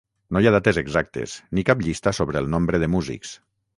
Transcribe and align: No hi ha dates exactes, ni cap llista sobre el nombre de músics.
No 0.35 0.41
hi 0.43 0.47
ha 0.51 0.53
dates 0.55 0.79
exactes, 0.81 1.35
ni 1.59 1.65
cap 1.67 1.85
llista 1.89 2.15
sobre 2.21 2.43
el 2.45 2.49
nombre 2.55 2.81
de 2.85 2.91
músics. 2.99 3.37